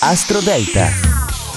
[0.00, 1.13] Astro Delta.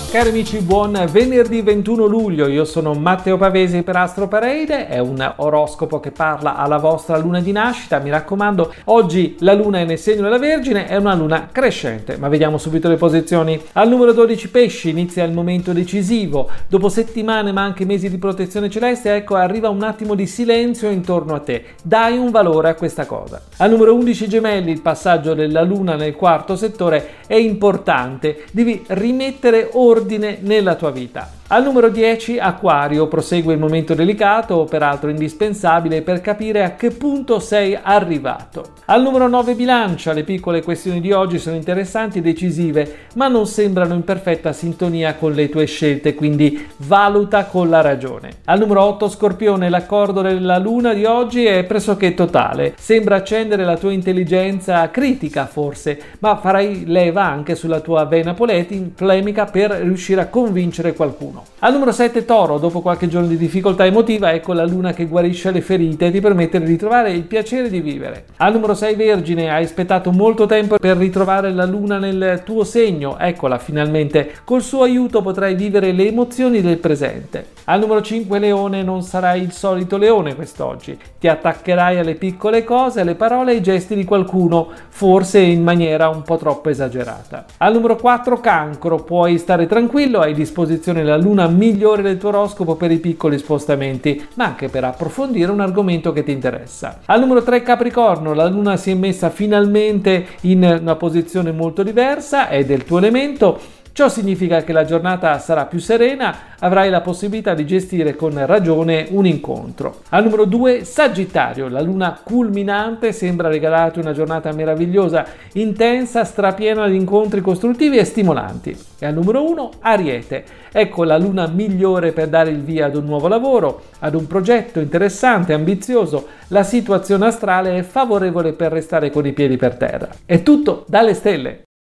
[0.09, 2.48] Cari amici, buon venerdì 21 luglio.
[2.48, 4.87] Io sono Matteo Pavesi per Astro Parade.
[4.87, 8.00] È un oroscopo che parla alla vostra luna di nascita.
[8.00, 12.16] Mi raccomando, oggi la luna è nel segno della Vergine, è una luna crescente.
[12.16, 13.62] Ma vediamo subito le posizioni.
[13.73, 16.49] Al numero 12 pesci inizia il momento decisivo.
[16.69, 21.35] Dopo settimane ma anche mesi di protezione celeste, ecco arriva un attimo di silenzio intorno
[21.35, 21.75] a te.
[21.83, 23.41] Dai un valore a questa cosa.
[23.57, 28.45] Al numero 11 gemelli, il passaggio della luna nel quarto settore è importante.
[28.53, 31.37] Devi rimettere ordine ordine nella tua vita.
[31.49, 37.39] Al numero 10 Aquario prosegue il momento delicato, peraltro indispensabile per capire a che punto
[37.39, 38.73] sei arrivato.
[38.87, 43.47] Al numero 9 Bilancia le piccole questioni di oggi sono interessanti e decisive, ma non
[43.47, 48.39] sembrano in perfetta sintonia con le tue scelte, quindi valuta con la ragione.
[48.43, 52.73] Al numero 8 Scorpione l'accordo della luna di oggi è pressoché totale.
[52.77, 59.45] Sembra accendere la tua intelligenza critica forse, ma farai leva anche sulla tua vena polemica
[59.45, 61.46] per riuscire a convincere qualcuno giorno.
[61.59, 65.52] Al numero 7 Toro, dopo qualche giorno di difficoltà emotiva, ecco la luna che guarisce
[65.52, 68.26] le ferite e ti permette di ritrovare il piacere di vivere.
[68.38, 73.18] Al numero 6 Vergine, hai aspettato molto tempo per ritrovare la luna nel tuo segno,
[73.20, 74.32] eccola finalmente.
[74.44, 77.56] Col suo aiuto potrai vivere le emozioni del presente.
[77.66, 80.98] Al numero 5 Leone, non sarai il solito leone quest'oggi.
[81.20, 86.08] Ti attaccherai alle piccole cose, alle parole e ai gesti di qualcuno, forse in maniera
[86.08, 87.46] un po' troppo esagerata.
[87.58, 92.17] Al numero 4 Cancro, puoi stare tranquillo, hai a disposizione la luna luna migliore del
[92.17, 97.00] tuo oroscopo per i piccoli spostamenti, ma anche per approfondire un argomento che ti interessa.
[97.06, 102.48] Al numero 3 Capricorno, la luna si è messa finalmente in una posizione molto diversa,
[102.48, 103.59] è del tuo elemento
[103.98, 109.08] Ciò significa che la giornata sarà più serena, avrai la possibilità di gestire con ragione
[109.09, 110.02] un incontro.
[110.09, 116.95] Al numero 2 Sagittario, la luna culminante sembra regalarti una giornata meravigliosa, intensa, strapiena di
[116.95, 118.78] incontri costruttivi e stimolanti.
[119.00, 123.06] E al numero 1 Ariete, ecco la luna migliore per dare il via ad un
[123.06, 126.27] nuovo lavoro, ad un progetto interessante, ambizioso.
[126.49, 130.07] La situazione astrale è favorevole per restare con i piedi per terra.
[130.23, 131.66] È tutto dalle stelle.